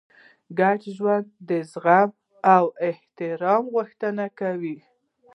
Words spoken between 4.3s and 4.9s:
کوي.